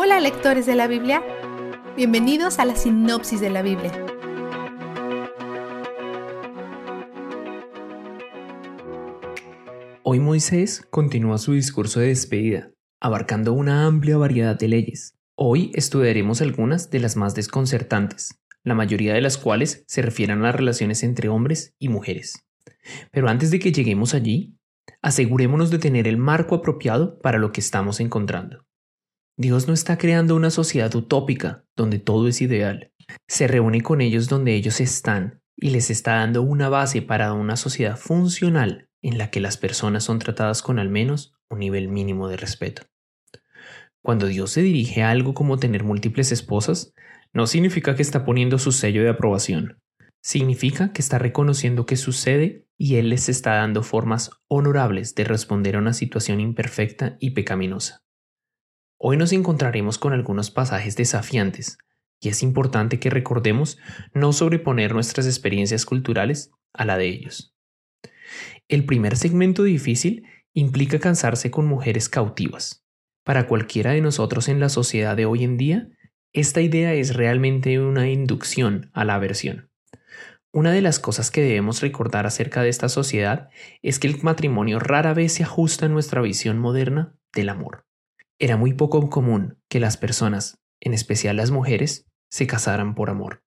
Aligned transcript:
Hola 0.00 0.20
lectores 0.20 0.64
de 0.64 0.76
la 0.76 0.86
Biblia, 0.86 1.24
bienvenidos 1.96 2.60
a 2.60 2.64
la 2.64 2.76
sinopsis 2.76 3.40
de 3.40 3.50
la 3.50 3.62
Biblia. 3.62 3.90
Hoy 10.04 10.20
Moisés 10.20 10.86
continúa 10.88 11.38
su 11.38 11.54
discurso 11.54 11.98
de 11.98 12.06
despedida, 12.06 12.70
abarcando 13.00 13.52
una 13.52 13.86
amplia 13.86 14.16
variedad 14.16 14.56
de 14.56 14.68
leyes. 14.68 15.18
Hoy 15.34 15.72
estudiaremos 15.74 16.42
algunas 16.42 16.90
de 16.90 17.00
las 17.00 17.16
más 17.16 17.34
desconcertantes, 17.34 18.40
la 18.62 18.76
mayoría 18.76 19.14
de 19.14 19.20
las 19.20 19.36
cuales 19.36 19.82
se 19.88 20.02
refieren 20.02 20.38
a 20.38 20.42
las 20.42 20.54
relaciones 20.54 21.02
entre 21.02 21.28
hombres 21.28 21.74
y 21.80 21.88
mujeres. 21.88 22.46
Pero 23.10 23.28
antes 23.28 23.50
de 23.50 23.58
que 23.58 23.72
lleguemos 23.72 24.14
allí, 24.14 24.56
asegurémonos 25.02 25.72
de 25.72 25.80
tener 25.80 26.06
el 26.06 26.18
marco 26.18 26.54
apropiado 26.54 27.18
para 27.18 27.38
lo 27.38 27.50
que 27.50 27.60
estamos 27.60 27.98
encontrando. 27.98 28.67
Dios 29.40 29.68
no 29.68 29.72
está 29.72 29.98
creando 29.98 30.34
una 30.34 30.50
sociedad 30.50 30.92
utópica 30.96 31.64
donde 31.76 32.00
todo 32.00 32.26
es 32.26 32.42
ideal. 32.42 32.90
Se 33.28 33.46
reúne 33.46 33.82
con 33.82 34.00
ellos 34.00 34.28
donde 34.28 34.56
ellos 34.56 34.80
están 34.80 35.40
y 35.56 35.70
les 35.70 35.90
está 35.90 36.16
dando 36.16 36.42
una 36.42 36.68
base 36.68 37.02
para 37.02 37.32
una 37.32 37.56
sociedad 37.56 37.96
funcional 37.96 38.88
en 39.00 39.16
la 39.16 39.30
que 39.30 39.38
las 39.38 39.56
personas 39.56 40.02
son 40.02 40.18
tratadas 40.18 40.60
con 40.60 40.80
al 40.80 40.88
menos 40.88 41.36
un 41.48 41.60
nivel 41.60 41.86
mínimo 41.86 42.26
de 42.26 42.36
respeto. 42.36 42.82
Cuando 44.02 44.26
Dios 44.26 44.50
se 44.50 44.62
dirige 44.62 45.04
a 45.04 45.10
algo 45.10 45.34
como 45.34 45.56
tener 45.56 45.84
múltiples 45.84 46.32
esposas, 46.32 46.92
no 47.32 47.46
significa 47.46 47.94
que 47.94 48.02
está 48.02 48.24
poniendo 48.24 48.58
su 48.58 48.72
sello 48.72 49.04
de 49.04 49.10
aprobación. 49.10 49.78
Significa 50.20 50.92
que 50.92 51.00
está 51.00 51.20
reconociendo 51.20 51.86
que 51.86 51.94
sucede 51.94 52.66
y 52.76 52.96
Él 52.96 53.10
les 53.10 53.28
está 53.28 53.54
dando 53.54 53.84
formas 53.84 54.32
honorables 54.48 55.14
de 55.14 55.22
responder 55.22 55.76
a 55.76 55.78
una 55.78 55.92
situación 55.92 56.40
imperfecta 56.40 57.16
y 57.20 57.30
pecaminosa. 57.30 58.02
Hoy 59.00 59.16
nos 59.16 59.32
encontraremos 59.32 59.96
con 59.96 60.12
algunos 60.12 60.50
pasajes 60.50 60.96
desafiantes, 60.96 61.78
y 62.20 62.30
es 62.30 62.42
importante 62.42 62.98
que 62.98 63.10
recordemos 63.10 63.78
no 64.12 64.32
sobreponer 64.32 64.92
nuestras 64.92 65.26
experiencias 65.26 65.86
culturales 65.86 66.50
a 66.72 66.84
la 66.84 66.98
de 66.98 67.06
ellos. 67.06 67.54
El 68.66 68.84
primer 68.86 69.16
segmento 69.16 69.62
difícil 69.62 70.24
implica 70.52 70.98
cansarse 70.98 71.52
con 71.52 71.66
mujeres 71.66 72.08
cautivas. 72.08 72.84
Para 73.24 73.46
cualquiera 73.46 73.92
de 73.92 74.00
nosotros 74.00 74.48
en 74.48 74.58
la 74.58 74.68
sociedad 74.68 75.16
de 75.16 75.26
hoy 75.26 75.44
en 75.44 75.56
día, 75.56 75.88
esta 76.32 76.60
idea 76.60 76.92
es 76.92 77.14
realmente 77.14 77.78
una 77.78 78.08
inducción 78.10 78.90
a 78.94 79.04
la 79.04 79.14
aversión. 79.14 79.70
Una 80.50 80.72
de 80.72 80.82
las 80.82 80.98
cosas 80.98 81.30
que 81.30 81.42
debemos 81.42 81.82
recordar 81.82 82.26
acerca 82.26 82.62
de 82.62 82.68
esta 82.68 82.88
sociedad 82.88 83.48
es 83.80 84.00
que 84.00 84.08
el 84.08 84.20
matrimonio 84.22 84.80
rara 84.80 85.14
vez 85.14 85.34
se 85.34 85.44
ajusta 85.44 85.86
a 85.86 85.88
nuestra 85.88 86.20
visión 86.20 86.58
moderna 86.58 87.14
del 87.32 87.50
amor. 87.50 87.87
Era 88.40 88.56
muy 88.56 88.72
poco 88.72 89.10
común 89.10 89.58
que 89.68 89.80
las 89.80 89.96
personas, 89.96 90.60
en 90.80 90.94
especial 90.94 91.36
las 91.36 91.50
mujeres, 91.50 92.06
se 92.30 92.46
casaran 92.46 92.94
por 92.94 93.10
amor. 93.10 93.42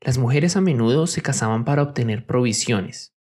Las 0.00 0.16
mujeres 0.16 0.56
a 0.56 0.62
menudo 0.62 1.06
se 1.06 1.20
casaban 1.20 1.66
para 1.66 1.82
obtener 1.82 2.24
provisiones. 2.24 3.14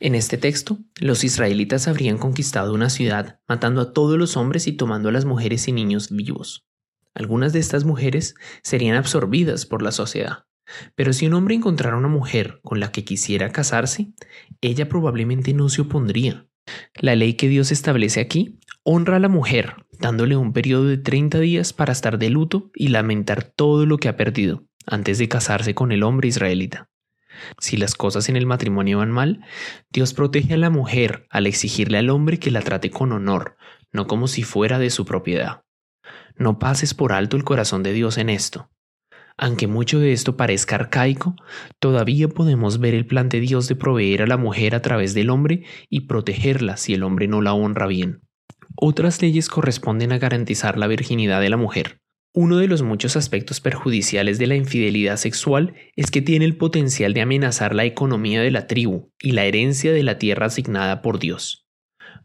En 0.00 0.14
este 0.14 0.38
texto, 0.38 0.78
los 0.98 1.24
israelitas 1.24 1.88
habrían 1.88 2.16
conquistado 2.16 2.72
una 2.72 2.88
ciudad, 2.88 3.40
matando 3.46 3.82
a 3.82 3.92
todos 3.92 4.18
los 4.18 4.38
hombres 4.38 4.66
y 4.66 4.72
tomando 4.72 5.10
a 5.10 5.12
las 5.12 5.26
mujeres 5.26 5.68
y 5.68 5.72
niños 5.72 6.08
vivos. 6.10 6.66
Algunas 7.12 7.52
de 7.52 7.58
estas 7.58 7.84
mujeres 7.84 8.34
serían 8.62 8.96
absorbidas 8.96 9.66
por 9.66 9.82
la 9.82 9.92
sociedad. 9.92 10.46
Pero 10.94 11.12
si 11.12 11.26
un 11.26 11.34
hombre 11.34 11.54
encontrara 11.54 11.98
una 11.98 12.08
mujer 12.08 12.60
con 12.62 12.80
la 12.80 12.90
que 12.92 13.04
quisiera 13.04 13.52
casarse, 13.52 14.14
ella 14.62 14.88
probablemente 14.88 15.52
no 15.52 15.68
se 15.68 15.82
opondría. 15.82 16.48
La 16.94 17.14
ley 17.14 17.34
que 17.34 17.48
Dios 17.48 17.70
establece 17.70 18.20
aquí 18.20 18.58
honra 18.84 19.16
a 19.16 19.20
la 19.20 19.28
mujer, 19.28 19.76
dándole 19.98 20.36
un 20.36 20.52
periodo 20.52 20.86
de 20.86 20.98
30 20.98 21.40
días 21.40 21.72
para 21.72 21.92
estar 21.92 22.18
de 22.18 22.30
luto 22.30 22.70
y 22.74 22.88
lamentar 22.88 23.44
todo 23.44 23.86
lo 23.86 23.98
que 23.98 24.08
ha 24.08 24.16
perdido, 24.16 24.64
antes 24.86 25.18
de 25.18 25.28
casarse 25.28 25.74
con 25.74 25.92
el 25.92 26.02
hombre 26.02 26.28
israelita. 26.28 26.88
Si 27.58 27.76
las 27.76 27.94
cosas 27.94 28.28
en 28.28 28.36
el 28.36 28.46
matrimonio 28.46 28.98
van 28.98 29.10
mal, 29.10 29.44
Dios 29.90 30.14
protege 30.14 30.54
a 30.54 30.58
la 30.58 30.70
mujer 30.70 31.26
al 31.30 31.46
exigirle 31.46 31.98
al 31.98 32.10
hombre 32.10 32.38
que 32.38 32.50
la 32.50 32.62
trate 32.62 32.90
con 32.90 33.12
honor, 33.12 33.56
no 33.92 34.06
como 34.06 34.28
si 34.28 34.42
fuera 34.42 34.78
de 34.78 34.90
su 34.90 35.04
propiedad. 35.04 35.62
No 36.36 36.58
pases 36.58 36.94
por 36.94 37.12
alto 37.12 37.36
el 37.36 37.44
corazón 37.44 37.82
de 37.82 37.92
Dios 37.92 38.18
en 38.18 38.28
esto. 38.28 38.70
Aunque 39.36 39.66
mucho 39.66 39.98
de 39.98 40.12
esto 40.12 40.36
parezca 40.36 40.76
arcaico, 40.76 41.34
todavía 41.80 42.28
podemos 42.28 42.78
ver 42.78 42.94
el 42.94 43.06
plan 43.06 43.28
de 43.28 43.40
Dios 43.40 43.66
de 43.66 43.74
proveer 43.74 44.22
a 44.22 44.26
la 44.26 44.36
mujer 44.36 44.74
a 44.76 44.82
través 44.82 45.12
del 45.12 45.30
hombre 45.30 45.64
y 45.88 46.02
protegerla 46.02 46.76
si 46.76 46.94
el 46.94 47.02
hombre 47.02 47.26
no 47.26 47.40
la 47.40 47.52
honra 47.52 47.86
bien. 47.86 48.22
Otras 48.76 49.22
leyes 49.22 49.48
corresponden 49.48 50.12
a 50.12 50.18
garantizar 50.18 50.78
la 50.78 50.86
virginidad 50.86 51.40
de 51.40 51.50
la 51.50 51.56
mujer. 51.56 52.00
Uno 52.36 52.56
de 52.56 52.66
los 52.66 52.82
muchos 52.82 53.16
aspectos 53.16 53.60
perjudiciales 53.60 54.38
de 54.38 54.48
la 54.48 54.56
infidelidad 54.56 55.16
sexual 55.16 55.74
es 55.94 56.10
que 56.10 56.20
tiene 56.20 56.44
el 56.44 56.56
potencial 56.56 57.14
de 57.14 57.20
amenazar 57.20 57.76
la 57.76 57.84
economía 57.84 58.42
de 58.42 58.50
la 58.50 58.66
tribu 58.66 59.12
y 59.20 59.32
la 59.32 59.44
herencia 59.44 59.92
de 59.92 60.02
la 60.02 60.18
tierra 60.18 60.46
asignada 60.46 61.00
por 61.00 61.20
Dios. 61.20 61.68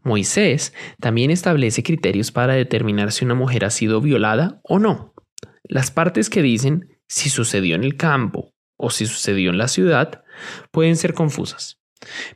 Moisés 0.02 0.74
también 0.98 1.30
establece 1.30 1.84
criterios 1.84 2.32
para 2.32 2.54
determinar 2.54 3.12
si 3.12 3.24
una 3.24 3.34
mujer 3.34 3.64
ha 3.64 3.70
sido 3.70 4.00
violada 4.00 4.60
o 4.64 4.80
no. 4.80 5.14
Las 5.62 5.92
partes 5.92 6.28
que 6.28 6.42
dicen 6.42 6.98
si 7.06 7.30
sucedió 7.30 7.76
en 7.76 7.84
el 7.84 7.96
campo 7.96 8.52
o 8.76 8.90
si 8.90 9.06
sucedió 9.06 9.50
en 9.50 9.58
la 9.58 9.68
ciudad 9.68 10.24
pueden 10.72 10.96
ser 10.96 11.14
confusas, 11.14 11.80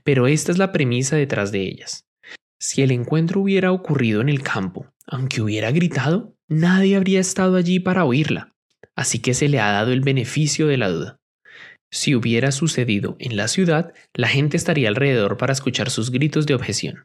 pero 0.05 0.29
esta 0.29 0.53
es 0.53 0.59
la 0.59 0.71
premisa 0.71 1.17
detrás 1.17 1.51
de 1.51 1.63
ellas. 1.63 2.07
Si 2.67 2.81
el 2.81 2.93
encuentro 2.93 3.43
hubiera 3.43 3.73
ocurrido 3.73 4.23
en 4.23 4.31
el 4.31 4.43
campo, 4.43 4.87
aunque 5.07 5.43
hubiera 5.43 5.71
gritado, 5.71 6.35
nadie 6.49 6.97
habría 6.97 7.21
estado 7.21 7.57
allí 7.57 7.79
para 7.79 8.07
oírla, 8.07 8.55
así 8.97 9.19
que 9.19 9.35
se 9.35 9.51
le 9.51 9.61
ha 9.61 9.71
dado 9.71 9.93
el 9.93 10.01
beneficio 10.01 10.67
de 10.67 10.79
la 10.79 10.89
duda. 10.89 11.21
Si 11.91 12.15
hubiera 12.15 12.53
sucedido 12.53 13.17
en 13.19 13.37
la 13.37 13.49
ciudad, 13.49 13.93
la 14.15 14.29
gente 14.29 14.57
estaría 14.57 14.89
alrededor 14.89 15.37
para 15.37 15.53
escuchar 15.53 15.91
sus 15.91 16.11
gritos 16.11 16.47
de 16.47 16.55
objeción. 16.55 17.05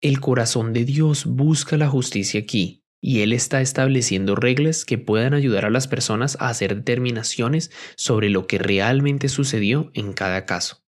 El 0.00 0.20
corazón 0.20 0.72
de 0.72 0.86
Dios 0.86 1.26
busca 1.26 1.76
la 1.76 1.90
justicia 1.90 2.40
aquí, 2.40 2.82
y 2.98 3.20
Él 3.20 3.34
está 3.34 3.60
estableciendo 3.60 4.36
reglas 4.36 4.86
que 4.86 4.96
puedan 4.96 5.34
ayudar 5.34 5.66
a 5.66 5.70
las 5.70 5.86
personas 5.86 6.38
a 6.40 6.48
hacer 6.48 6.74
determinaciones 6.74 7.70
sobre 7.94 8.30
lo 8.30 8.46
que 8.46 8.56
realmente 8.56 9.28
sucedió 9.28 9.90
en 9.92 10.14
cada 10.14 10.46
caso. 10.46 10.82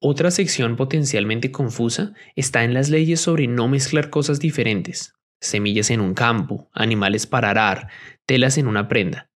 Otra 0.00 0.30
sección 0.30 0.76
potencialmente 0.76 1.50
confusa 1.50 2.12
está 2.36 2.62
en 2.62 2.72
las 2.72 2.88
leyes 2.88 3.20
sobre 3.20 3.48
no 3.48 3.66
mezclar 3.66 4.10
cosas 4.10 4.38
diferentes, 4.38 5.14
semillas 5.40 5.90
en 5.90 6.00
un 6.00 6.14
campo, 6.14 6.70
animales 6.72 7.26
para 7.26 7.50
arar, 7.50 7.88
telas 8.24 8.58
en 8.58 8.68
una 8.68 8.86
prenda. 8.86 9.28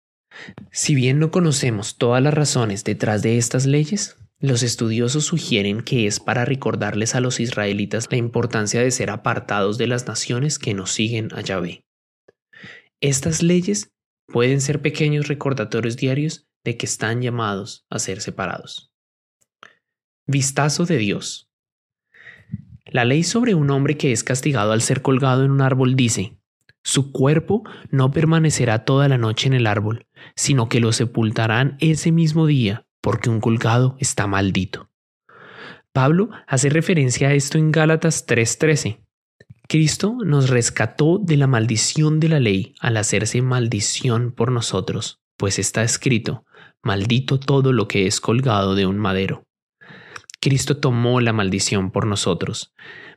Si 0.72 0.94
bien 0.94 1.18
no 1.18 1.32
conocemos 1.32 1.98
todas 1.98 2.22
las 2.22 2.34
razones 2.34 2.84
detrás 2.84 3.24
de 3.24 3.40
estas 3.40 3.66
leyes, 3.66 4.18
los 4.40 4.62
estudiosos 4.62 5.26
sugieren 5.26 5.82
que 5.82 6.06
es 6.06 6.20
para 6.20 6.46
recordarles 6.46 7.16
a 7.16 7.22
los 7.22 7.40
israelitas 7.40 8.08
la 8.12 8.18
importancia 8.18 8.82
de 8.82 8.92
ser 8.92 9.10
apartados 9.10 9.80
de 9.80 9.88
las 9.88 10.08
naciones 10.08 10.60
que 10.60 10.76
nos 10.76 10.92
siguen 10.92 11.30
a 11.34 11.42
Yahvé. 11.42 11.84
Estas 13.02 13.42
leyes 13.42 13.92
pueden 14.28 14.62
ser 14.62 14.82
pequeños 14.82 15.28
recordatorios 15.28 15.98
diarios 15.98 16.48
de 16.64 16.78
que 16.78 16.86
están 16.86 17.22
llamados 17.22 17.86
a 17.90 17.98
ser 17.98 18.22
separados. 18.22 18.91
Vistazo 20.32 20.86
de 20.86 20.98
Dios. 20.98 21.50
La 22.86 23.04
ley 23.04 23.24
sobre 23.24 23.54
un 23.54 23.70
hombre 23.70 23.98
que 23.98 24.14
es 24.14 24.24
castigado 24.24 24.72
al 24.72 24.82
ser 24.82 25.02
colgado 25.02 25.44
en 25.44 25.52
un 25.52 25.60
árbol 25.60 25.98
dice, 25.98 26.38
su 26.84 27.12
cuerpo 27.12 27.64
no 27.90 28.12
permanecerá 28.12 28.86
toda 28.86 29.10
la 29.10 29.18
noche 29.18 29.48
en 29.48 29.54
el 29.54 29.68
árbol, 29.68 30.08
sino 30.38 30.70
que 30.70 30.80
lo 30.80 30.94
sepultarán 30.94 31.76
ese 31.82 32.14
mismo 32.14 32.46
día 32.48 32.88
porque 33.02 33.30
un 33.30 33.42
colgado 33.42 33.98
está 34.00 34.26
maldito. 34.26 34.90
Pablo 35.92 36.30
hace 36.48 36.70
referencia 36.70 37.28
a 37.28 37.34
esto 37.34 37.58
en 37.58 37.72
Gálatas 37.72 38.26
3:13. 38.26 39.02
Cristo 39.68 40.16
nos 40.24 40.50
rescató 40.50 41.18
de 41.18 41.36
la 41.36 41.48
maldición 41.48 42.22
de 42.22 42.30
la 42.30 42.40
ley 42.40 42.74
al 42.80 42.96
hacerse 42.96 43.42
maldición 43.42 44.32
por 44.32 44.50
nosotros, 44.50 45.20
pues 45.36 45.60
está 45.60 45.84
escrito, 45.84 46.46
maldito 46.82 47.38
todo 47.38 47.74
lo 47.74 47.90
que 47.90 48.08
es 48.08 48.22
colgado 48.22 48.76
de 48.76 48.86
un 48.86 48.98
madero. 48.98 49.46
Cristo 50.42 50.78
tomó 50.78 51.22
la 51.22 51.34
maldición 51.34 51.92
por 51.92 52.08
nosotros. 52.08 52.74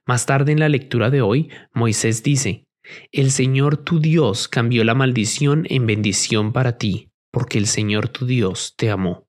Más 0.07 0.27
tarde 0.27 0.53
en 0.53 0.61
la 0.61 0.69
lectura 0.69 1.09
de 1.09 1.23
hoy, 1.23 1.49
Moisés 1.73 2.23
dice, 2.23 2.67
El 3.13 3.31
Señor 3.31 3.79
tu 3.79 3.99
Dios 3.99 4.47
cambió 4.47 4.85
la 4.85 4.95
maldición 4.95 5.67
en 5.71 5.87
bendición 5.87 6.53
para 6.53 6.77
ti, 6.77 7.11
porque 7.33 7.57
el 7.57 7.67
Señor 7.67 8.09
tu 8.09 8.27
Dios 8.27 8.75
te 8.77 8.91
amó. 8.91 9.27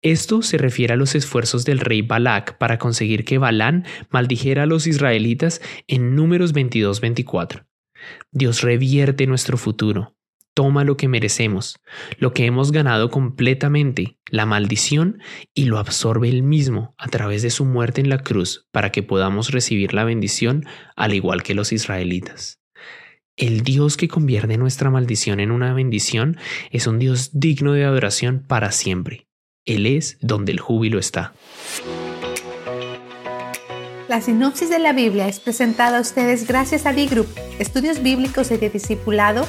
Esto 0.00 0.40
se 0.40 0.56
refiere 0.56 0.94
a 0.94 0.96
los 0.96 1.14
esfuerzos 1.14 1.64
del 1.64 1.80
rey 1.80 2.00
Balak 2.00 2.56
para 2.56 2.78
conseguir 2.78 3.24
que 3.24 3.38
Balán 3.38 3.84
maldijera 4.10 4.62
a 4.62 4.66
los 4.66 4.86
israelitas 4.86 5.60
en 5.86 6.14
números 6.14 6.54
22-24. 6.54 7.66
Dios 8.32 8.62
revierte 8.62 9.26
nuestro 9.26 9.56
futuro, 9.58 10.16
toma 10.54 10.84
lo 10.84 10.96
que 10.96 11.08
merecemos, 11.08 11.80
lo 12.18 12.32
que 12.32 12.46
hemos 12.46 12.72
ganado 12.72 13.10
completamente, 13.10 14.18
la 14.30 14.46
maldición, 14.46 15.20
y 15.52 15.64
lo 15.64 15.78
absorbe 15.78 16.28
él 16.28 16.42
mismo 16.42 16.94
a 16.96 17.08
través 17.08 17.42
de 17.42 17.50
su 17.50 17.64
muerte 17.64 18.00
en 18.00 18.08
la 18.08 18.18
cruz 18.18 18.68
para 18.70 18.90
que 18.90 19.02
podamos 19.02 19.50
recibir 19.50 19.92
la 19.92 20.04
bendición 20.04 20.64
al 20.96 21.12
igual 21.12 21.42
que 21.42 21.54
los 21.54 21.72
israelitas. 21.72 22.60
El 23.36 23.62
Dios 23.62 23.96
que 23.96 24.06
convierte 24.06 24.56
nuestra 24.56 24.90
maldición 24.90 25.40
en 25.40 25.50
una 25.50 25.74
bendición 25.74 26.38
es 26.70 26.86
un 26.86 27.00
Dios 27.00 27.30
digno 27.32 27.72
de 27.72 27.84
adoración 27.84 28.44
para 28.46 28.70
siempre. 28.70 29.26
Él 29.64 29.86
es 29.86 30.18
donde 30.20 30.52
el 30.52 30.60
júbilo 30.60 31.00
está. 31.00 31.32
La 34.08 34.20
sinopsis 34.20 34.68
de 34.68 34.78
la 34.78 34.92
Biblia 34.92 35.26
es 35.26 35.40
presentada 35.40 35.98
a 35.98 36.00
ustedes 36.00 36.46
gracias 36.46 36.86
a 36.86 36.92
D-Group, 36.92 37.26
estudios 37.58 38.02
bíblicos 38.02 38.52
y 38.52 38.58
de 38.58 38.70
discipulado 38.70 39.48